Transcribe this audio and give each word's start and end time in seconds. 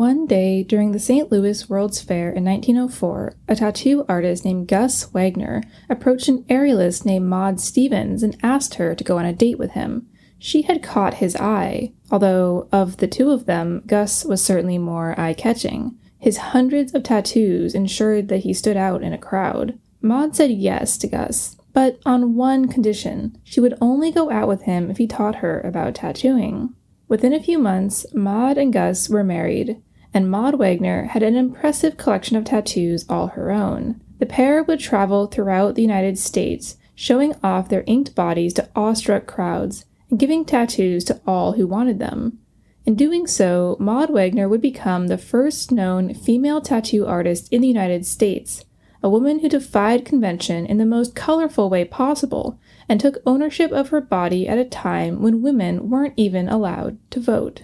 One 0.00 0.24
day 0.24 0.62
during 0.62 0.92
the 0.92 0.98
St. 0.98 1.30
Louis 1.30 1.68
World's 1.68 2.00
Fair 2.00 2.30
in 2.30 2.42
1904, 2.46 3.34
a 3.46 3.54
tattoo 3.54 4.06
artist 4.08 4.46
named 4.46 4.66
Gus 4.66 5.04
Wagner 5.12 5.62
approached 5.90 6.26
an 6.26 6.44
aerialist 6.44 7.04
named 7.04 7.26
Maud 7.26 7.60
Stevens 7.60 8.22
and 8.22 8.34
asked 8.42 8.76
her 8.76 8.94
to 8.94 9.04
go 9.04 9.18
on 9.18 9.26
a 9.26 9.34
date 9.34 9.58
with 9.58 9.72
him. 9.72 10.06
She 10.38 10.62
had 10.62 10.82
caught 10.82 11.20
his 11.20 11.36
eye, 11.36 11.92
although 12.10 12.66
of 12.72 12.96
the 12.96 13.06
two 13.06 13.30
of 13.30 13.44
them, 13.44 13.82
Gus 13.86 14.24
was 14.24 14.42
certainly 14.42 14.78
more 14.78 15.20
eye 15.20 15.34
catching. 15.34 15.98
His 16.18 16.38
hundreds 16.38 16.94
of 16.94 17.02
tattoos 17.02 17.74
ensured 17.74 18.28
that 18.28 18.38
he 18.38 18.54
stood 18.54 18.78
out 18.78 19.02
in 19.02 19.12
a 19.12 19.18
crowd. 19.18 19.78
Maud 20.00 20.34
said 20.34 20.50
yes 20.50 20.96
to 20.96 21.08
Gus, 21.08 21.58
but 21.74 21.98
on 22.06 22.36
one 22.36 22.68
condition 22.68 23.36
she 23.44 23.60
would 23.60 23.76
only 23.82 24.10
go 24.10 24.30
out 24.30 24.48
with 24.48 24.62
him 24.62 24.90
if 24.90 24.96
he 24.96 25.06
taught 25.06 25.36
her 25.44 25.60
about 25.60 25.96
tattooing. 25.96 26.74
Within 27.06 27.34
a 27.34 27.42
few 27.42 27.58
months, 27.58 28.06
Maud 28.14 28.56
and 28.56 28.72
Gus 28.72 29.10
were 29.10 29.24
married, 29.24 29.82
and 30.12 30.30
Maud 30.30 30.58
Wagner 30.58 31.04
had 31.04 31.22
an 31.22 31.36
impressive 31.36 31.96
collection 31.96 32.36
of 32.36 32.44
tattoos 32.44 33.04
all 33.08 33.28
her 33.28 33.50
own. 33.50 34.00
The 34.18 34.26
pair 34.26 34.62
would 34.62 34.80
travel 34.80 35.26
throughout 35.26 35.74
the 35.74 35.82
United 35.82 36.18
States, 36.18 36.76
showing 36.94 37.34
off 37.42 37.68
their 37.68 37.84
inked 37.86 38.14
bodies 38.14 38.52
to 38.54 38.68
awestruck 38.76 39.26
crowds 39.26 39.84
and 40.10 40.18
giving 40.18 40.44
tattoos 40.44 41.04
to 41.04 41.20
all 41.26 41.52
who 41.52 41.66
wanted 41.66 41.98
them. 41.98 42.38
In 42.84 42.94
doing 42.94 43.26
so, 43.26 43.76
Maud 43.78 44.10
Wagner 44.10 44.48
would 44.48 44.60
become 44.60 45.06
the 45.06 45.18
first 45.18 45.70
known 45.70 46.12
female 46.14 46.60
tattoo 46.60 47.06
artist 47.06 47.52
in 47.52 47.60
the 47.60 47.68
United 47.68 48.04
States, 48.04 48.64
a 49.02 49.08
woman 49.08 49.38
who 49.38 49.48
defied 49.48 50.04
convention 50.04 50.66
in 50.66 50.78
the 50.78 50.86
most 50.86 51.14
colorful 51.14 51.70
way 51.70 51.84
possible 51.84 52.58
and 52.88 53.00
took 53.00 53.18
ownership 53.24 53.70
of 53.70 53.88
her 53.90 54.00
body 54.00 54.48
at 54.48 54.58
a 54.58 54.64
time 54.64 55.22
when 55.22 55.42
women 55.42 55.88
weren't 55.88 56.14
even 56.16 56.48
allowed 56.48 56.98
to 57.10 57.20
vote. 57.20 57.62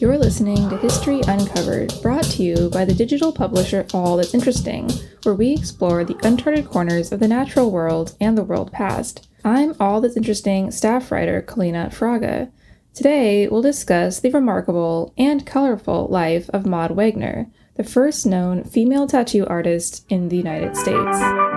You're 0.00 0.16
listening 0.16 0.70
to 0.70 0.78
History 0.78 1.20
Uncovered, 1.28 1.92
brought 2.00 2.24
to 2.24 2.42
you 2.42 2.70
by 2.70 2.86
the 2.86 2.94
digital 2.94 3.30
publisher 3.32 3.84
All 3.92 4.16
That's 4.16 4.32
Interesting, 4.32 4.88
where 5.24 5.34
we 5.34 5.52
explore 5.52 6.06
the 6.06 6.16
uncharted 6.22 6.70
corners 6.70 7.12
of 7.12 7.20
the 7.20 7.28
natural 7.28 7.70
world 7.70 8.16
and 8.18 8.36
the 8.36 8.42
world 8.42 8.72
past. 8.72 9.28
I'm 9.44 9.74
All 9.78 10.00
That's 10.00 10.16
Interesting 10.16 10.70
staff 10.70 11.12
writer 11.12 11.42
Kaleena 11.42 11.92
Fraga. 11.92 12.50
Today, 12.94 13.46
we'll 13.46 13.60
discuss 13.60 14.20
the 14.20 14.30
remarkable 14.30 15.12
and 15.18 15.44
colorful 15.44 16.06
life 16.08 16.48
of 16.48 16.64
Maud 16.64 16.92
Wagner, 16.92 17.50
the 17.74 17.84
first 17.84 18.24
known 18.24 18.64
female 18.64 19.06
tattoo 19.06 19.46
artist 19.48 20.06
in 20.08 20.30
the 20.30 20.36
United 20.38 20.78
States. 20.78 21.49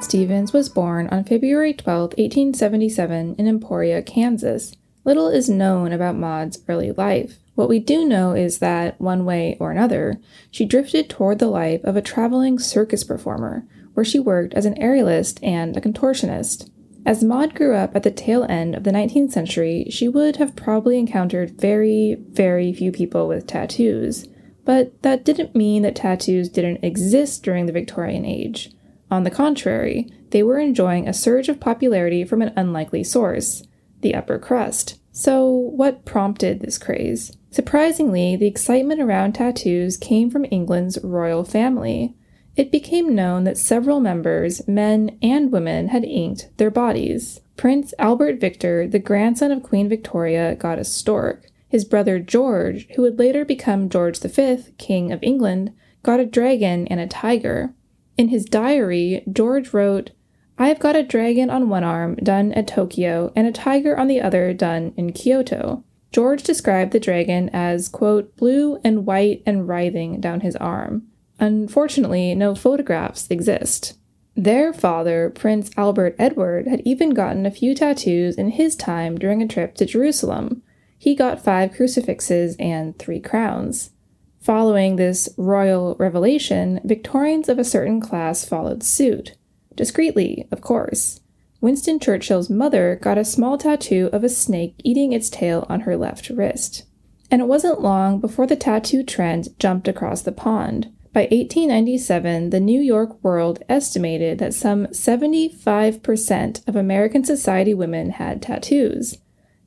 Stevens 0.00 0.52
was 0.52 0.68
born 0.68 1.06
on 1.08 1.24
February 1.24 1.72
12, 1.72 2.14
1877, 2.18 3.36
in 3.38 3.46
Emporia, 3.46 4.02
Kansas. 4.02 4.74
Little 5.04 5.28
is 5.28 5.48
known 5.48 5.92
about 5.92 6.16
Maud's 6.16 6.58
early 6.68 6.90
life. 6.90 7.38
What 7.54 7.68
we 7.68 7.78
do 7.78 8.04
know 8.04 8.32
is 8.32 8.58
that, 8.58 9.00
one 9.00 9.24
way 9.24 9.56
or 9.60 9.70
another, 9.70 10.18
she 10.50 10.64
drifted 10.64 11.08
toward 11.08 11.38
the 11.38 11.46
life 11.46 11.84
of 11.84 11.96
a 11.96 12.02
traveling 12.02 12.58
circus 12.58 13.04
performer, 13.04 13.66
where 13.94 14.04
she 14.04 14.18
worked 14.18 14.54
as 14.54 14.64
an 14.64 14.74
aerialist 14.76 15.38
and 15.42 15.76
a 15.76 15.80
contortionist. 15.80 16.70
As 17.04 17.22
Maud 17.22 17.54
grew 17.54 17.74
up 17.74 17.94
at 17.94 18.02
the 18.02 18.10
tail 18.10 18.44
end 18.48 18.74
of 18.74 18.84
the 18.84 18.92
19th 18.92 19.32
century, 19.32 19.86
she 19.90 20.08
would 20.08 20.36
have 20.36 20.56
probably 20.56 20.98
encountered 20.98 21.60
very, 21.60 22.16
very 22.30 22.72
few 22.72 22.90
people 22.90 23.28
with 23.28 23.46
tattoos. 23.46 24.26
But 24.64 25.02
that 25.02 25.24
didn't 25.24 25.54
mean 25.54 25.82
that 25.82 25.96
tattoos 25.96 26.48
didn't 26.48 26.84
exist 26.84 27.42
during 27.42 27.66
the 27.66 27.72
Victorian 27.72 28.24
age. 28.24 28.70
On 29.10 29.24
the 29.24 29.30
contrary, 29.30 30.08
they 30.30 30.42
were 30.42 30.58
enjoying 30.58 31.08
a 31.08 31.12
surge 31.12 31.48
of 31.48 31.60
popularity 31.60 32.24
from 32.24 32.42
an 32.42 32.52
unlikely 32.56 33.04
source 33.04 33.64
the 34.02 34.14
upper 34.14 34.38
crust. 34.38 34.98
So, 35.12 35.50
what 35.50 36.04
prompted 36.04 36.60
this 36.60 36.78
craze? 36.78 37.36
Surprisingly, 37.50 38.36
the 38.36 38.46
excitement 38.46 39.00
around 39.00 39.34
tattoos 39.34 39.96
came 39.96 40.30
from 40.30 40.46
England's 40.50 40.98
royal 41.02 41.44
family. 41.44 42.14
It 42.56 42.72
became 42.72 43.14
known 43.14 43.44
that 43.44 43.58
several 43.58 44.00
members, 44.00 44.66
men 44.68 45.18
and 45.20 45.52
women, 45.52 45.88
had 45.88 46.04
inked 46.04 46.48
their 46.56 46.70
bodies. 46.70 47.40
Prince 47.56 47.92
Albert 47.98 48.40
Victor, 48.40 48.86
the 48.86 48.98
grandson 48.98 49.50
of 49.50 49.62
Queen 49.62 49.88
Victoria, 49.88 50.54
got 50.54 50.78
a 50.78 50.84
stork. 50.84 51.50
His 51.68 51.84
brother 51.84 52.18
George, 52.18 52.88
who 52.94 53.02
would 53.02 53.18
later 53.18 53.44
become 53.44 53.88
George 53.88 54.18
V, 54.18 54.64
King 54.78 55.12
of 55.12 55.22
England, 55.22 55.72
got 56.02 56.20
a 56.20 56.26
dragon 56.26 56.86
and 56.88 57.00
a 57.00 57.06
tiger. 57.06 57.74
In 58.20 58.28
his 58.28 58.44
diary, 58.44 59.24
George 59.32 59.72
wrote, 59.72 60.10
I 60.58 60.68
have 60.68 60.78
got 60.78 60.94
a 60.94 61.02
dragon 61.02 61.48
on 61.48 61.70
one 61.70 61.84
arm 61.84 62.16
done 62.16 62.52
at 62.52 62.66
Tokyo 62.66 63.32
and 63.34 63.46
a 63.46 63.50
tiger 63.50 63.96
on 63.96 64.08
the 64.08 64.20
other 64.20 64.52
done 64.52 64.92
in 64.94 65.14
Kyoto. 65.14 65.84
George 66.12 66.42
described 66.42 66.92
the 66.92 67.00
dragon 67.00 67.48
as, 67.54 67.88
quote, 67.88 68.36
blue 68.36 68.78
and 68.84 69.06
white 69.06 69.42
and 69.46 69.66
writhing 69.66 70.20
down 70.20 70.42
his 70.42 70.54
arm. 70.56 71.06
Unfortunately, 71.38 72.34
no 72.34 72.54
photographs 72.54 73.26
exist. 73.30 73.96
Their 74.36 74.74
father, 74.74 75.30
Prince 75.30 75.70
Albert 75.78 76.14
Edward, 76.18 76.68
had 76.68 76.82
even 76.84 77.14
gotten 77.14 77.46
a 77.46 77.50
few 77.50 77.74
tattoos 77.74 78.36
in 78.36 78.50
his 78.50 78.76
time 78.76 79.16
during 79.16 79.40
a 79.40 79.48
trip 79.48 79.76
to 79.76 79.86
Jerusalem. 79.86 80.62
He 80.98 81.14
got 81.14 81.42
five 81.42 81.72
crucifixes 81.72 82.54
and 82.58 82.98
three 82.98 83.20
crowns. 83.20 83.92
Following 84.40 84.96
this 84.96 85.28
royal 85.36 85.96
revelation, 85.98 86.80
Victorians 86.82 87.50
of 87.50 87.58
a 87.58 87.64
certain 87.64 88.00
class 88.00 88.44
followed 88.44 88.82
suit. 88.82 89.36
Discreetly, 89.74 90.48
of 90.50 90.62
course. 90.62 91.20
Winston 91.60 92.00
Churchill's 92.00 92.48
mother 92.48 92.98
got 93.02 93.18
a 93.18 93.24
small 93.24 93.58
tattoo 93.58 94.08
of 94.14 94.24
a 94.24 94.30
snake 94.30 94.74
eating 94.82 95.12
its 95.12 95.28
tail 95.28 95.66
on 95.68 95.80
her 95.80 95.94
left 95.94 96.30
wrist. 96.30 96.84
And 97.30 97.42
it 97.42 97.48
wasn't 97.48 97.82
long 97.82 98.18
before 98.18 98.46
the 98.46 98.56
tattoo 98.56 99.02
trend 99.02 99.48
jumped 99.58 99.86
across 99.86 100.22
the 100.22 100.32
pond. 100.32 100.90
By 101.12 101.22
1897, 101.22 102.48
the 102.48 102.60
New 102.60 102.80
York 102.80 103.22
World 103.22 103.62
estimated 103.68 104.38
that 104.38 104.54
some 104.54 104.86
75% 104.86 106.68
of 106.68 106.76
American 106.76 107.24
society 107.24 107.74
women 107.74 108.10
had 108.10 108.40
tattoos. 108.40 109.18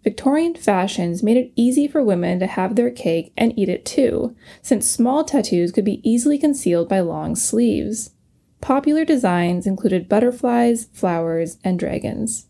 Victorian 0.03 0.53
fashions 0.53 1.23
made 1.23 1.37
it 1.37 1.53
easy 1.55 1.87
for 1.87 2.03
women 2.03 2.39
to 2.39 2.47
have 2.47 2.75
their 2.75 2.91
cake 2.91 3.31
and 3.37 3.57
eat 3.57 3.69
it 3.69 3.85
too, 3.85 4.35
since 4.61 4.89
small 4.89 5.23
tattoos 5.23 5.71
could 5.71 5.85
be 5.85 6.01
easily 6.03 6.37
concealed 6.37 6.89
by 6.89 6.99
long 6.99 7.35
sleeves. 7.35 8.11
Popular 8.59 9.05
designs 9.05 9.65
included 9.65 10.09
butterflies, 10.09 10.87
flowers, 10.91 11.57
and 11.63 11.79
dragons. 11.79 12.47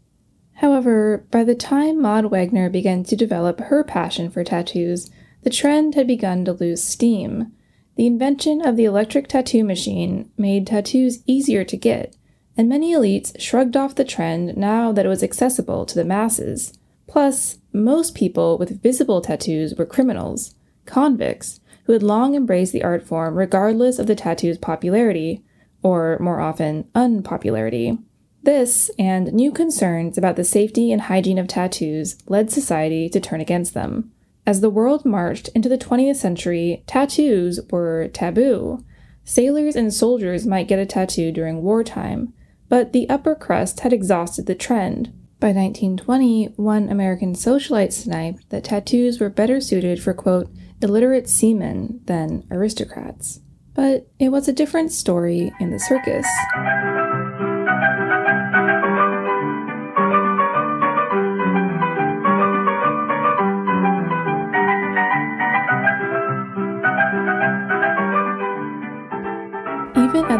However, 0.57 1.25
by 1.29 1.44
the 1.44 1.55
time 1.55 2.01
Maud 2.01 2.25
Wagner 2.25 2.69
began 2.69 3.03
to 3.03 3.15
develop 3.15 3.59
her 3.59 3.83
passion 3.83 4.29
for 4.29 4.44
tattoos, 4.44 5.09
the 5.44 5.49
trend 5.49 5.95
had 5.95 6.07
begun 6.07 6.45
to 6.45 6.53
lose 6.53 6.83
steam. 6.83 7.51
The 7.95 8.07
invention 8.07 8.65
of 8.65 8.77
the 8.77 8.85
electric 8.85 9.27
tattoo 9.27 9.63
machine 9.63 10.31
made 10.38 10.65
tattoos 10.67 11.21
easier 11.27 11.63
to 11.65 11.77
get, 11.77 12.15
and 12.57 12.69
many 12.69 12.94
elites 12.94 13.39
shrugged 13.39 13.77
off 13.77 13.95
the 13.95 14.06
trend 14.06 14.57
now 14.57 14.91
that 14.91 15.06
it 15.06 15.09
was 15.09 15.23
accessible 15.23 15.85
to 15.85 15.95
the 15.95 16.06
masses. 16.06 16.77
Plus, 17.07 17.59
most 17.71 18.15
people 18.15 18.57
with 18.57 18.81
visible 18.81 19.21
tattoos 19.21 19.75
were 19.75 19.85
criminals, 19.85 20.55
convicts, 20.85 21.59
who 21.85 21.94
had 21.94 22.03
long 22.03 22.35
embraced 22.35 22.71
the 22.71 22.83
art 22.83 23.03
form 23.03 23.35
regardless 23.35 24.00
of 24.00 24.07
the 24.07 24.15
tattoo's 24.15 24.57
popularity, 24.57 25.44
or 25.81 26.17
more 26.19 26.39
often, 26.39 26.88
unpopularity. 26.95 27.97
This 28.44 28.91
and 29.00 29.31
new 29.33 29.51
concerns 29.51 30.17
about 30.17 30.35
the 30.35 30.44
safety 30.44 30.91
and 30.91 31.03
hygiene 31.03 31.38
of 31.38 31.47
tattoos 31.47 32.17
led 32.27 32.51
society 32.51 33.09
to 33.09 33.19
turn 33.19 33.41
against 33.41 33.73
them. 33.73 34.11
As 34.45 34.59
the 34.59 34.69
world 34.69 35.06
marched 35.06 35.47
into 35.49 35.69
the 35.69 35.77
20th 35.77 36.17
century, 36.17 36.83
tattoos 36.85 37.61
were 37.71 38.09
taboo. 38.09 38.83
Sailors 39.23 39.77
and 39.77 39.94
soldiers 39.94 40.45
might 40.45 40.67
get 40.67 40.79
a 40.79 40.85
tattoo 40.85 41.31
during 41.31 41.63
wartime, 41.63 42.33
but 42.67 42.91
the 42.91 43.09
upper 43.09 43.35
crust 43.35 43.81
had 43.81 43.94
exhausted 43.94 44.45
the 44.45 44.56
trend. 44.56 45.13
By 45.44 45.50
1920, 45.50 46.54
one 46.56 46.88
American 46.88 47.34
socialite 47.34 47.92
sniped 47.92 48.50
that 48.50 48.63
tattoos 48.63 49.19
were 49.19 49.30
better 49.30 49.60
suited 49.60 50.01
for, 50.01 50.13
quote, 50.13 50.50
illiterate 50.81 51.28
seamen 51.28 52.00
than 52.06 52.48
aristocrats. 52.50 53.42
But 53.74 54.07
it 54.19 54.30
was 54.30 54.48
a 54.48 54.54
different 54.54 54.94
story 54.94 55.51
in 55.60 55.72
the 55.72 55.81
circus. 55.81 56.25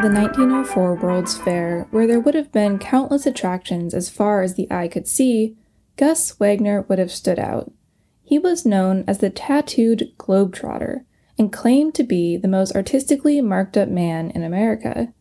The 0.04 0.10
1904 0.10 0.96
World's 0.96 1.38
Fair, 1.38 1.88
where 1.92 2.06
there 2.06 2.20
would 2.20 2.36
have 2.36 2.52
been 2.52 2.78
countless 2.78 3.26
attractions 3.26 3.94
as 3.94 4.10
far 4.10 4.42
as 4.42 4.56
the 4.56 4.70
eye 4.70 4.90
could 4.90 5.08
see, 5.08 5.56
Gus 5.96 6.38
Wagner 6.40 6.82
would 6.90 7.00
have 7.00 7.10
stood 7.10 7.40
out. 7.40 7.72
He 8.22 8.38
was 8.38 8.66
known 8.66 9.06
as 9.08 9.20
the 9.20 9.30
tattooed 9.30 10.12
globetrotter 10.18 11.06
and 11.40 11.54
claimed 11.54 11.96
to 11.96 12.04
be 12.04 12.36
the 12.36 12.50
most 12.50 12.76
artistically 12.76 13.40
marked 13.40 13.78
up 13.78 13.88
man 13.88 14.30
in 14.32 14.44
America. 14.44 15.14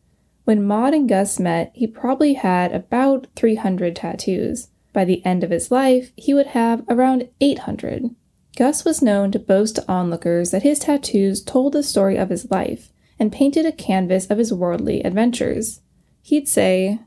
When 0.43 0.67
Maud 0.67 0.93
and 0.93 1.07
Gus 1.07 1.39
met, 1.39 1.71
he 1.73 1.87
probably 1.87 2.33
had 2.33 2.73
about 2.73 3.27
300 3.37 3.95
tattoos. 3.95 4.67
By 4.91 5.05
the 5.05 5.25
end 5.25 5.45
of 5.45 5.51
his 5.51 5.71
life, 5.71 6.11
he 6.17 6.33
would 6.33 6.47
have 6.47 6.83
around 6.89 7.29
800. 7.39 8.13
Gus 8.57 8.83
was 8.83 9.01
known 9.01 9.31
to 9.31 9.39
boast 9.39 9.77
to 9.77 9.85
onlookers 9.89 10.51
that 10.51 10.63
his 10.63 10.79
tattoos 10.79 11.41
told 11.41 11.71
the 11.71 11.83
story 11.83 12.17
of 12.17 12.29
his 12.29 12.51
life 12.51 12.89
and 13.19 13.31
painted 13.31 13.65
a 13.65 13.71
canvas 13.71 14.25
of 14.27 14.37
his 14.37 14.53
worldly 14.53 15.01
adventures. 15.03 15.81
He'd 16.21 16.47
say, 16.47 16.99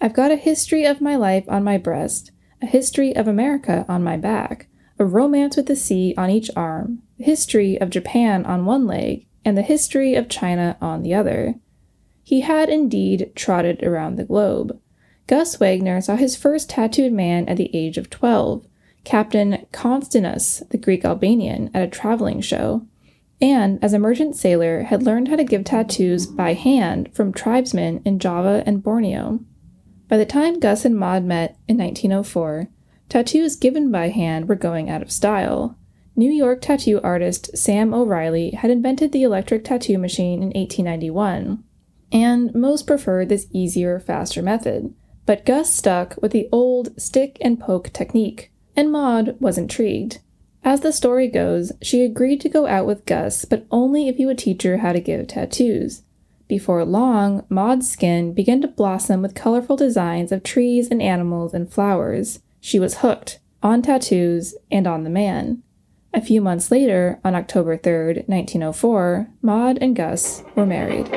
I've 0.00 0.14
got 0.14 0.30
a 0.30 0.36
history 0.36 0.84
of 0.84 1.00
my 1.00 1.16
life 1.16 1.44
on 1.48 1.62
my 1.62 1.78
breast, 1.78 2.30
a 2.62 2.66
history 2.66 3.14
of 3.14 3.28
America 3.28 3.84
on 3.88 4.02
my 4.02 4.16
back, 4.16 4.68
a 4.98 5.04
romance 5.04 5.56
with 5.56 5.66
the 5.66 5.76
sea 5.76 6.14
on 6.16 6.30
each 6.30 6.50
arm, 6.56 7.02
the 7.18 7.24
history 7.24 7.80
of 7.80 7.90
Japan 7.90 8.44
on 8.44 8.64
one 8.64 8.86
leg, 8.86 9.26
and 9.44 9.56
the 9.56 9.62
history 9.62 10.14
of 10.14 10.28
China 10.28 10.76
on 10.80 11.02
the 11.02 11.14
other. 11.14 11.54
He 12.22 12.42
had 12.42 12.68
indeed 12.68 13.32
trotted 13.34 13.82
around 13.82 14.16
the 14.16 14.24
globe. 14.24 14.78
Gus 15.26 15.56
Wagner 15.56 16.00
saw 16.00 16.16
his 16.16 16.36
first 16.36 16.70
tattooed 16.70 17.12
man 17.12 17.48
at 17.48 17.56
the 17.56 17.74
age 17.74 17.98
of 17.98 18.10
12, 18.10 18.66
Captain 19.04 19.66
Constantinos, 19.72 20.68
the 20.70 20.78
Greek 20.78 21.04
Albanian, 21.04 21.70
at 21.72 21.82
a 21.82 21.88
traveling 21.88 22.40
show 22.40 22.86
and 23.40 23.82
as 23.82 23.92
a 23.92 23.98
merchant 23.98 24.36
sailor 24.36 24.82
had 24.82 25.02
learned 25.02 25.28
how 25.28 25.36
to 25.36 25.44
give 25.44 25.64
tattoos 25.64 26.26
by 26.26 26.52
hand 26.52 27.08
from 27.14 27.32
tribesmen 27.32 28.02
in 28.04 28.18
Java 28.18 28.62
and 28.66 28.82
Borneo. 28.82 29.40
By 30.08 30.16
the 30.16 30.26
time 30.26 30.60
Gus 30.60 30.84
and 30.84 30.96
Maud 30.96 31.24
met 31.24 31.56
in 31.68 31.78
1904, 31.78 32.68
tattoos 33.08 33.56
given 33.56 33.90
by 33.90 34.08
hand 34.08 34.48
were 34.48 34.56
going 34.56 34.90
out 34.90 35.02
of 35.02 35.12
style. 35.12 35.78
New 36.16 36.30
York 36.30 36.60
tattoo 36.60 37.00
artist 37.02 37.56
Sam 37.56 37.94
O'Reilly 37.94 38.50
had 38.50 38.70
invented 38.70 39.12
the 39.12 39.22
electric 39.22 39.64
tattoo 39.64 39.98
machine 39.98 40.42
in 40.42 40.48
1891, 40.48 41.62
and 42.12 42.54
most 42.54 42.86
preferred 42.86 43.28
this 43.28 43.46
easier, 43.52 44.00
faster 44.00 44.42
method. 44.42 44.92
But 45.26 45.46
Gus 45.46 45.72
stuck 45.72 46.20
with 46.20 46.32
the 46.32 46.48
old 46.50 47.00
stick 47.00 47.38
and 47.40 47.60
poke 47.60 47.92
technique, 47.92 48.52
and 48.74 48.90
Maud 48.90 49.36
was 49.40 49.56
intrigued. 49.56 50.18
As 50.62 50.80
the 50.80 50.92
story 50.92 51.28
goes, 51.28 51.72
she 51.80 52.02
agreed 52.02 52.40
to 52.42 52.48
go 52.48 52.66
out 52.66 52.86
with 52.86 53.06
Gus, 53.06 53.44
but 53.44 53.66
only 53.70 54.08
if 54.08 54.16
he 54.16 54.26
would 54.26 54.38
teach 54.38 54.62
her 54.62 54.78
how 54.78 54.92
to 54.92 55.00
give 55.00 55.26
tattoos. 55.26 56.02
Before 56.48 56.84
long, 56.84 57.44
Maud's 57.48 57.90
skin 57.90 58.34
began 58.34 58.60
to 58.62 58.68
blossom 58.68 59.22
with 59.22 59.34
colorful 59.34 59.76
designs 59.76 60.32
of 60.32 60.42
trees 60.42 60.88
and 60.90 61.00
animals 61.00 61.54
and 61.54 61.72
flowers. 61.72 62.40
She 62.60 62.78
was 62.78 62.98
hooked 62.98 63.38
on 63.62 63.82
tattoos 63.82 64.54
and 64.70 64.86
on 64.86 65.04
the 65.04 65.10
man. 65.10 65.62
A 66.12 66.20
few 66.20 66.40
months 66.40 66.70
later, 66.70 67.20
on 67.24 67.34
October 67.36 67.76
3, 67.76 68.24
1904, 68.26 69.28
Maud 69.42 69.78
and 69.80 69.94
Gus 69.94 70.42
were 70.56 70.66
married. 70.66 71.08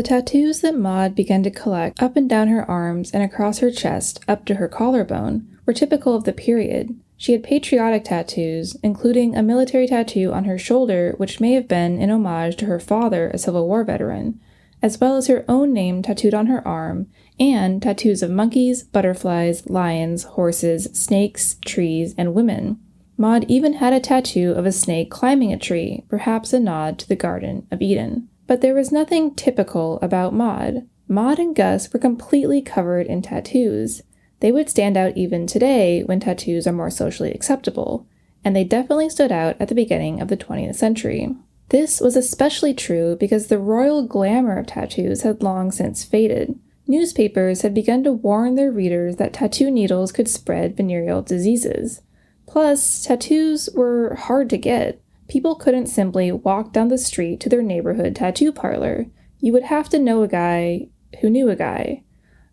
The 0.00 0.08
tattoos 0.08 0.62
that 0.62 0.78
Maud 0.78 1.14
began 1.14 1.42
to 1.42 1.50
collect 1.50 2.02
up 2.02 2.16
and 2.16 2.26
down 2.26 2.48
her 2.48 2.64
arms 2.64 3.10
and 3.10 3.22
across 3.22 3.58
her 3.58 3.70
chest 3.70 4.24
up 4.26 4.46
to 4.46 4.54
her 4.54 4.66
collarbone 4.66 5.46
were 5.66 5.74
typical 5.74 6.14
of 6.14 6.24
the 6.24 6.32
period. 6.32 6.98
She 7.18 7.32
had 7.32 7.42
patriotic 7.42 8.04
tattoos, 8.04 8.78
including 8.82 9.36
a 9.36 9.42
military 9.42 9.86
tattoo 9.86 10.32
on 10.32 10.46
her 10.46 10.56
shoulder, 10.56 11.12
which 11.18 11.38
may 11.38 11.52
have 11.52 11.68
been 11.68 12.00
in 12.00 12.08
homage 12.08 12.56
to 12.56 12.64
her 12.64 12.80
father, 12.80 13.28
a 13.28 13.36
Civil 13.36 13.68
War 13.68 13.84
veteran, 13.84 14.40
as 14.80 14.98
well 14.98 15.18
as 15.18 15.26
her 15.26 15.44
own 15.46 15.74
name 15.74 16.00
tattooed 16.00 16.32
on 16.32 16.46
her 16.46 16.66
arm, 16.66 17.06
and 17.38 17.82
tattoos 17.82 18.22
of 18.22 18.30
monkeys, 18.30 18.84
butterflies, 18.84 19.68
lions, 19.68 20.22
horses, 20.22 20.84
snakes, 20.94 21.56
trees, 21.66 22.14
and 22.16 22.32
women. 22.32 22.78
Maud 23.18 23.44
even 23.50 23.74
had 23.74 23.92
a 23.92 24.00
tattoo 24.00 24.52
of 24.52 24.64
a 24.64 24.72
snake 24.72 25.10
climbing 25.10 25.52
a 25.52 25.58
tree, 25.58 26.04
perhaps 26.08 26.54
a 26.54 26.58
nod 26.58 26.98
to 27.00 27.06
the 27.06 27.16
Garden 27.16 27.66
of 27.70 27.82
Eden. 27.82 28.29
But 28.50 28.62
there 28.62 28.74
was 28.74 28.90
nothing 28.90 29.36
typical 29.36 30.00
about 30.02 30.34
Maud. 30.34 30.88
Maud 31.06 31.38
and 31.38 31.54
Gus 31.54 31.92
were 31.92 32.00
completely 32.00 32.60
covered 32.60 33.06
in 33.06 33.22
tattoos. 33.22 34.02
They 34.40 34.50
would 34.50 34.68
stand 34.68 34.96
out 34.96 35.16
even 35.16 35.46
today 35.46 36.02
when 36.02 36.18
tattoos 36.18 36.66
are 36.66 36.72
more 36.72 36.90
socially 36.90 37.30
acceptable, 37.30 38.08
and 38.44 38.56
they 38.56 38.64
definitely 38.64 39.08
stood 39.08 39.30
out 39.30 39.54
at 39.60 39.68
the 39.68 39.74
beginning 39.76 40.20
of 40.20 40.26
the 40.26 40.36
20th 40.36 40.74
century. 40.74 41.32
This 41.68 42.00
was 42.00 42.16
especially 42.16 42.74
true 42.74 43.14
because 43.20 43.46
the 43.46 43.58
royal 43.60 44.04
glamour 44.04 44.58
of 44.58 44.66
tattoos 44.66 45.22
had 45.22 45.44
long 45.44 45.70
since 45.70 46.02
faded. 46.02 46.58
Newspapers 46.88 47.62
had 47.62 47.72
begun 47.72 48.02
to 48.02 48.10
warn 48.10 48.56
their 48.56 48.72
readers 48.72 49.14
that 49.14 49.32
tattoo 49.32 49.70
needles 49.70 50.10
could 50.10 50.26
spread 50.26 50.76
venereal 50.76 51.22
diseases. 51.22 52.02
Plus, 52.48 53.04
tattoos 53.04 53.68
were 53.76 54.16
hard 54.16 54.50
to 54.50 54.58
get. 54.58 55.00
People 55.30 55.54
couldn't 55.54 55.86
simply 55.86 56.32
walk 56.32 56.72
down 56.72 56.88
the 56.88 56.98
street 56.98 57.38
to 57.38 57.48
their 57.48 57.62
neighborhood 57.62 58.16
tattoo 58.16 58.50
parlor. 58.50 59.06
You 59.38 59.52
would 59.52 59.62
have 59.62 59.88
to 59.90 59.98
know 60.00 60.24
a 60.24 60.28
guy 60.28 60.88
who 61.20 61.30
knew 61.30 61.48
a 61.48 61.54
guy. 61.54 62.02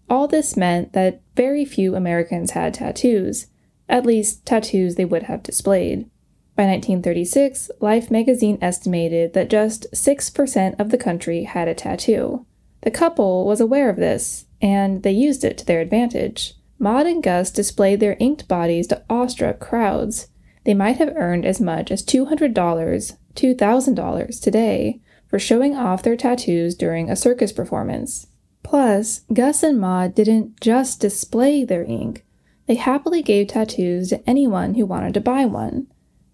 All 0.07 0.27
this 0.27 0.55
meant 0.55 0.93
that 0.93 1.21
very 1.35 1.65
few 1.65 1.95
Americans 1.95 2.51
had 2.51 2.75
tattoos, 2.75 3.47
at 3.89 4.05
least 4.05 4.45
tattoos 4.45 4.93
they 4.93 5.05
would 5.05 5.23
have 5.23 5.41
displayed. 5.41 6.07
By 6.55 6.65
1936, 6.67 7.71
Life 7.79 8.11
magazine 8.11 8.59
estimated 8.61 9.33
that 9.33 9.49
just 9.49 9.87
6% 9.91 10.79
of 10.79 10.91
the 10.91 10.99
country 10.99 11.45
had 11.45 11.67
a 11.67 11.73
tattoo. 11.73 12.45
The 12.81 12.91
couple 12.91 13.47
was 13.47 13.59
aware 13.59 13.89
of 13.89 13.95
this, 13.95 14.45
and 14.61 15.01
they 15.01 15.11
used 15.13 15.43
it 15.43 15.57
to 15.57 15.65
their 15.65 15.81
advantage. 15.81 16.53
Maud 16.77 17.07
and 17.07 17.23
Gus 17.23 17.49
displayed 17.49 17.99
their 17.99 18.17
inked 18.19 18.47
bodies 18.47 18.85
to 18.87 19.01
awestruck 19.09 19.59
crowds 19.59 20.27
they 20.67 20.73
might 20.73 20.97
have 20.97 21.15
earned 21.15 21.45
as 21.45 21.61
much 21.61 21.91
as 21.91 22.03
$200, 22.03 22.53
$2,000 22.53 24.41
today 24.41 24.99
for 25.29 25.39
showing 25.39 25.73
off 25.73 26.03
their 26.03 26.17
tattoos 26.17 26.75
during 26.75 27.09
a 27.09 27.15
circus 27.15 27.53
performance. 27.53 28.27
Plus, 28.63 29.21
Gus 29.31 29.63
and 29.63 29.79
Maud 29.79 30.13
didn't 30.13 30.59
just 30.59 30.99
display 30.99 31.63
their 31.63 31.85
ink, 31.85 32.25
they 32.65 32.75
happily 32.75 33.21
gave 33.21 33.47
tattoos 33.47 34.09
to 34.09 34.29
anyone 34.29 34.73
who 34.73 34.85
wanted 34.85 35.13
to 35.13 35.21
buy 35.21 35.45
one. 35.45 35.87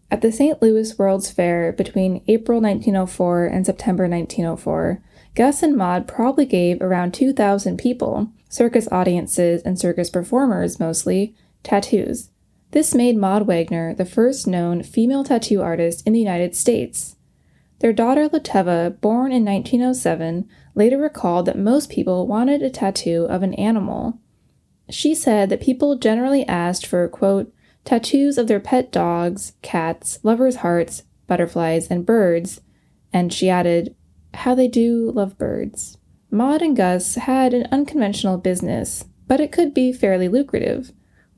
At 0.10 0.22
the 0.22 0.32
St. 0.32 0.60
Louis 0.64 0.98
World's 0.98 1.30
Fair 1.30 1.72
between 1.72 2.24
April 2.28 2.60
1904 2.60 3.46
and 3.46 3.68
September 3.68 4.06
1904, 4.06 5.00
Gus 5.36 5.62
and 5.62 5.78
Maud 5.78 6.08
probably 6.08 6.48
gave 6.48 6.82
around 6.82 7.14
2,000 7.14 7.78
people, 7.78 8.32
circus 8.50 8.88
audiences 8.92 9.62
and 9.62 9.78
circus 9.78 10.10
performers 10.10 10.80
mostly, 10.80 11.36
tattoos. 11.62 12.32
This 12.74 12.96
made 12.96 13.18
Maud 13.18 13.46
Wagner 13.46 13.94
the 13.94 14.04
first 14.04 14.48
known 14.48 14.82
female 14.82 15.24
tattoo 15.24 15.62
artist 15.62 16.08
in 16.08 16.14
the 16.14 16.20
United 16.20 16.56
States. 16.56 17.16
Their 17.82 17.94
daughter 17.94 18.28
Lovetta, 18.28 19.00
born 19.00 19.32
in 19.32 19.46
1907, 19.46 20.50
later 20.74 20.98
recalled 20.98 21.46
that 21.46 21.58
most 21.58 21.92
people 21.92 22.26
wanted 22.26 22.64
a 22.64 22.72
tattoo 22.72 23.28
of 23.30 23.44
an 23.44 23.54
animal. 23.54 24.18
She 24.90 25.14
said 25.14 25.50
that 25.50 25.62
people 25.62 26.00
generally 26.00 26.48
asked 26.48 26.88
for, 26.88 27.08
quote, 27.08 27.54
tattoos 27.86 28.40
of 28.40 28.48
their 28.48 28.60
pet 28.60 28.92
dogs, 28.92 29.54
cats, 29.62 30.18
lovers' 30.24 30.58
hearts, 30.58 31.04
butterflies, 31.28 31.88
and 31.90 32.08
birds, 32.08 32.60
and 33.14 33.32
she 33.32 33.52
added, 33.52 33.96
how 34.34 34.56
they 34.56 34.68
do 34.68 35.12
love 35.12 35.38
birds. 35.38 36.00
Maud 36.32 36.64
and 36.64 36.76
Gus 36.76 37.14
had 37.14 37.54
an 37.54 37.68
unconventional 37.72 38.40
business, 38.40 39.06
but 39.28 39.40
it 39.40 39.52
could 39.52 39.76
be 39.76 39.94
fairly 39.94 40.28
lucrative. 40.28 40.92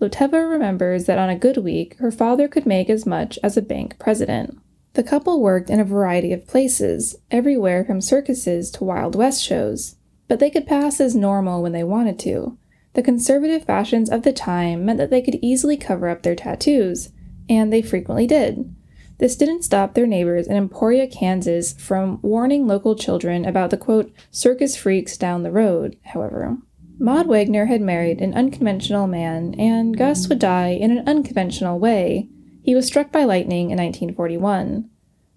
Lovetta 0.10 0.50
remembers 0.50 1.06
that 1.06 1.18
on 1.18 1.30
a 1.30 1.38
good 1.38 1.58
week, 1.58 1.98
her 1.98 2.12
father 2.12 2.48
could 2.48 2.66
make 2.66 2.90
as 2.90 3.06
much 3.06 3.40
as 3.44 3.58
a 3.58 3.62
bank 3.62 3.98
president. 4.00 4.58
The 4.94 5.04
couple 5.04 5.42
worked 5.42 5.70
in 5.70 5.80
a 5.80 5.86
variety 5.86 6.32
of 6.32 6.48
places, 6.48 7.16
everywhere 7.32 7.84
from 7.84 8.00
circuses 8.02 8.72
to 8.72 8.84
Wild 8.84 9.16
West 9.16 9.44
shows. 9.44 9.96
but 10.28 10.40
they 10.40 10.50
could 10.50 10.68
pass 10.68 11.00
as 11.00 11.16
normal 11.16 11.62
when 11.62 11.72
they 11.72 11.84
wanted 11.84 12.20
to. 12.20 12.58
The 12.94 13.04
conservative 13.04 13.66
fashions 13.66 14.10
of 14.10 14.24
the 14.24 14.34
time 14.34 14.86
meant 14.86 14.98
that 14.98 15.10
they 15.10 15.22
could 15.22 15.40
easily 15.42 15.78
cover 15.78 16.10
up 16.10 16.24
their 16.24 16.36
tattoos, 16.36 17.10
and 17.50 17.72
they 17.72 17.82
frequently 17.82 18.26
did. 18.26 18.74
This 19.18 19.36
didn't 19.36 19.64
stop 19.64 19.94
their 19.94 20.08
neighbors 20.08 20.48
in 20.48 20.58
Emporia, 20.58 21.08
Kansas 21.08 21.74
from 21.74 22.20
warning 22.22 22.68
local 22.68 22.96
children 22.96 23.46
about 23.46 23.70
the 23.70 23.78
quote, 23.78 24.12
circus 24.30 24.76
freaks 24.76 25.16
down 25.18 25.44
the 25.44 25.52
road, 25.52 25.98
however. 26.04 26.58
Maud 26.98 27.28
Wagner 27.28 27.66
had 27.66 27.82
married 27.82 28.22
an 28.22 28.34
unconventional 28.34 29.06
man, 29.06 29.54
and 29.60 29.98
Gus 29.98 30.30
would 30.30 30.40
die 30.40 30.70
in 30.70 30.92
an 30.92 31.08
unconventional 31.08 31.78
way. 31.78 32.30
He 32.64 32.74
was 32.74 32.88
struck 32.88 33.12
by 33.12 33.26
lightning 33.26 33.70
in 33.70 33.78
1941. 33.78 34.90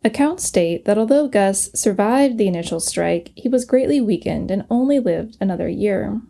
Accounts 0.05 0.45
state 0.45 0.85
that 0.85 0.97
although 0.97 1.27
Gus 1.27 1.71
survived 1.75 2.39
the 2.39 2.47
initial 2.47 2.79
strike, 2.79 3.33
he 3.35 3.49
was 3.49 3.65
greatly 3.65 4.01
weakened 4.01 4.51
and 4.51 4.65
only 4.71 5.01
lived 5.01 5.37
another 5.41 5.69
year. 5.69 6.21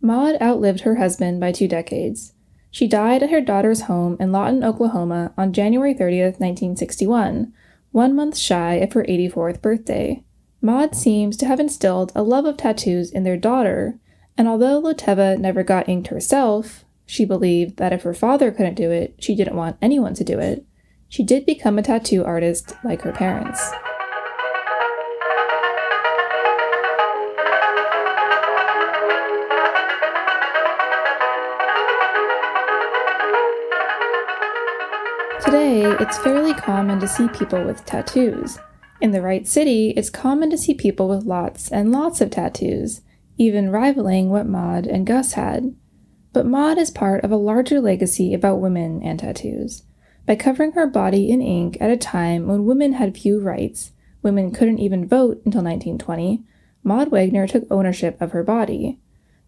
Maud 0.00 0.40
outlived 0.40 0.80
her 0.80 0.96
husband 0.96 1.38
by 1.38 1.52
two 1.52 1.68
decades. 1.68 2.32
She 2.70 2.86
died 2.86 3.22
at 3.22 3.30
her 3.30 3.40
daughter's 3.40 3.82
home 3.82 4.16
in 4.18 4.32
Lawton, 4.32 4.64
Oklahoma 4.64 5.32
on 5.36 5.52
January 5.52 5.94
30th, 5.94 6.40
1961, 6.40 7.52
one 7.92 8.16
month 8.16 8.36
shy 8.36 8.74
of 8.74 8.92
her 8.94 9.04
84th 9.04 9.60
birthday. 9.60 10.22
Maud 10.62 10.94
seems 10.94 11.36
to 11.36 11.46
have 11.46 11.60
instilled 11.60 12.12
a 12.14 12.22
love 12.22 12.44
of 12.44 12.56
tattoos 12.56 13.10
in 13.10 13.24
their 13.24 13.36
daughter, 13.36 13.98
and 14.38 14.46
although 14.46 14.80
Lovetta 14.80 15.36
never 15.36 15.64
got 15.64 15.88
inked 15.88 16.08
herself, 16.08 16.84
she 17.04 17.24
believed 17.24 17.76
that 17.78 17.92
if 17.92 18.02
her 18.02 18.14
father 18.14 18.52
couldn't 18.52 18.76
do 18.76 18.88
it, 18.88 19.16
she 19.18 19.34
didn't 19.34 19.56
want 19.56 19.76
anyone 19.82 20.14
to 20.14 20.22
do 20.22 20.38
it. 20.38 20.64
She 21.08 21.24
did 21.24 21.44
become 21.44 21.76
a 21.76 21.82
tattoo 21.82 22.24
artist 22.24 22.72
like 22.84 23.02
her 23.02 23.10
parents. 23.10 23.72
Today, 35.44 35.82
it's 35.98 36.18
fairly 36.18 36.54
common 36.54 37.00
to 37.00 37.08
see 37.08 37.26
people 37.28 37.64
with 37.64 37.84
tattoos. 37.84 38.60
In 39.00 39.10
the 39.10 39.22
right 39.22 39.48
city, 39.48 39.94
it's 39.96 40.10
common 40.10 40.48
to 40.50 40.58
see 40.58 40.74
people 40.74 41.08
with 41.08 41.24
lots 41.24 41.72
and 41.72 41.90
lots 41.90 42.20
of 42.20 42.30
tattoos, 42.30 43.00
even 43.38 43.70
rivaling 43.70 44.28
what 44.28 44.46
Maud 44.46 44.86
and 44.86 45.06
Gus 45.06 45.32
had. 45.32 45.74
But 46.32 46.46
Maud 46.46 46.76
is 46.76 46.90
part 46.90 47.24
of 47.24 47.30
a 47.30 47.36
larger 47.36 47.80
legacy 47.80 48.34
about 48.34 48.60
women 48.60 49.02
and 49.02 49.18
tattoos. 49.18 49.84
By 50.26 50.36
covering 50.36 50.72
her 50.72 50.86
body 50.86 51.30
in 51.30 51.40
ink 51.40 51.78
at 51.80 51.90
a 51.90 51.96
time 51.96 52.46
when 52.46 52.66
women 52.66 52.94
had 52.94 53.16
few 53.16 53.40
rights, 53.40 53.92
women 54.22 54.52
couldn't 54.52 54.78
even 54.78 55.08
vote 55.08 55.40
until 55.46 55.62
1920, 55.62 56.42
Maud 56.82 57.10
Wagner 57.10 57.46
took 57.46 57.64
ownership 57.70 58.20
of 58.20 58.32
her 58.32 58.42
body. 58.42 58.98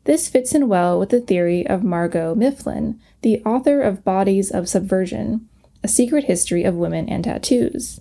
This 0.04 0.28
fits 0.28 0.54
in 0.54 0.68
well 0.68 0.98
with 0.98 1.10
the 1.10 1.20
theory 1.20 1.66
of 1.66 1.84
Margot 1.84 2.34
Mifflin, 2.34 2.98
the 3.20 3.42
author 3.44 3.82
of 3.82 4.04
Bodies 4.04 4.50
of 4.50 4.68
Subversion, 4.68 5.46
a 5.82 5.88
Secret 5.88 6.24
History 6.24 6.64
of 6.64 6.74
Women 6.74 7.08
and 7.08 7.24
Tattoos. 7.24 8.00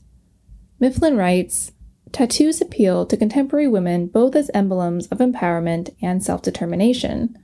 Mifflin 0.80 1.18
writes 1.18 1.74
Tattoos 2.12 2.62
appeal 2.62 3.06
to 3.06 3.18
contemporary 3.18 3.68
women 3.68 4.08
both 4.08 4.36
as 4.36 4.50
emblems 4.54 5.08
of 5.08 5.20
empowerment 5.20 5.96
and 6.02 6.24
self 6.24 6.42
determination. 6.42 7.38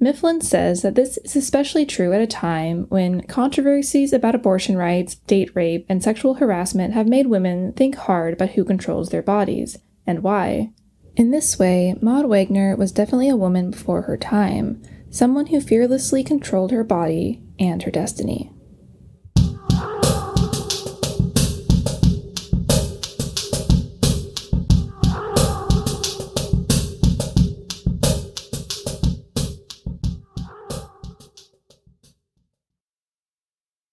Mifflin 0.00 0.40
says 0.40 0.82
that 0.82 0.94
this 0.94 1.18
is 1.18 1.34
especially 1.34 1.84
true 1.84 2.12
at 2.12 2.20
a 2.20 2.26
time 2.26 2.86
when 2.88 3.22
controversies 3.22 4.12
about 4.12 4.34
abortion 4.34 4.76
rights, 4.76 5.16
date 5.16 5.50
rape, 5.54 5.84
and 5.88 6.02
sexual 6.02 6.34
harassment 6.34 6.94
have 6.94 7.08
made 7.08 7.26
women 7.26 7.72
think 7.72 7.96
hard 7.96 8.34
about 8.34 8.50
who 8.50 8.64
controls 8.64 9.10
their 9.10 9.22
bodies 9.22 9.78
and 10.06 10.22
why. 10.22 10.70
In 11.16 11.32
this 11.32 11.58
way, 11.58 11.96
Maud 12.00 12.26
Wagner 12.26 12.76
was 12.76 12.92
definitely 12.92 13.28
a 13.28 13.36
woman 13.36 13.72
before 13.72 14.02
her 14.02 14.16
time, 14.16 14.80
someone 15.10 15.46
who 15.46 15.60
fearlessly 15.60 16.22
controlled 16.22 16.70
her 16.70 16.84
body 16.84 17.42
and 17.58 17.82
her 17.82 17.90
destiny. 17.90 18.52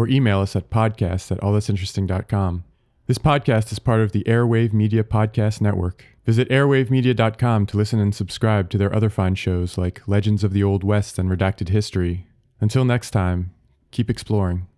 or 0.00 0.08
email 0.08 0.40
us 0.40 0.56
at 0.56 0.70
podcast 0.70 1.30
at 1.30 1.38
allthat'sinteresting.com. 1.42 2.64
This 3.06 3.18
podcast 3.18 3.70
is 3.70 3.78
part 3.78 4.00
of 4.00 4.12
the 4.12 4.24
Airwave 4.24 4.72
Media 4.72 5.04
Podcast 5.04 5.60
Network. 5.60 6.06
Visit 6.24 6.48
airwavemedia.com 6.48 7.66
to 7.66 7.76
listen 7.76 8.00
and 8.00 8.14
subscribe 8.14 8.70
to 8.70 8.78
their 8.78 8.94
other 8.94 9.10
fine 9.10 9.34
shows 9.34 9.76
like 9.76 10.00
Legends 10.08 10.42
of 10.42 10.54
the 10.54 10.64
Old 10.64 10.82
West 10.82 11.18
and 11.18 11.28
Redacted 11.28 11.68
History. 11.68 12.26
Until 12.62 12.86
next 12.86 13.10
time, 13.10 13.50
keep 13.90 14.08
exploring. 14.08 14.68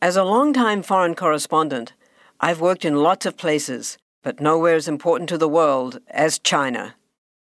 As 0.00 0.16
a 0.16 0.24
longtime 0.24 0.82
foreign 0.82 1.14
correspondent, 1.14 1.92
I've 2.40 2.62
worked 2.62 2.86
in 2.86 3.02
lots 3.02 3.26
of 3.26 3.36
places, 3.36 3.98
but 4.22 4.40
nowhere 4.40 4.76
as 4.76 4.88
important 4.88 5.28
to 5.28 5.36
the 5.36 5.48
world 5.48 6.00
as 6.08 6.38
China. 6.38 6.94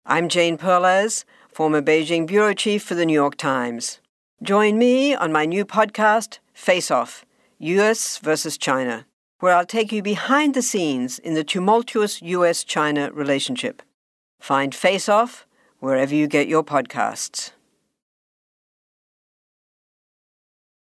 I'm 0.05 0.29
Jane 0.29 0.57
Perlez, 0.57 1.25
former 1.51 1.81
Beijing 1.81 2.25
bureau 2.25 2.53
chief 2.53 2.81
for 2.81 2.95
the 2.95 3.05
New 3.05 3.13
York 3.13 3.35
Times. 3.35 3.99
Join 4.43 4.77
me 4.77 5.15
on 5.15 5.31
my 5.31 5.45
new 5.45 5.65
podcast, 5.65 6.39
Face 6.53 6.91
Off 6.91 7.23
US 7.59 8.17
versus 8.17 8.57
China, 8.57 9.05
where 9.39 9.55
I'll 9.55 9.65
take 9.65 9.93
you 9.93 10.01
behind 10.01 10.53
the 10.53 10.61
scenes 10.61 11.19
in 11.19 11.35
the 11.35 11.43
tumultuous 11.43 12.21
US 12.21 12.65
China 12.65 13.09
relationship. 13.13 13.81
Find 14.41 14.75
Face 14.75 15.07
Off 15.07 15.47
wherever 15.79 16.13
you 16.13 16.27
get 16.27 16.49
your 16.49 16.65
podcasts. 16.65 17.51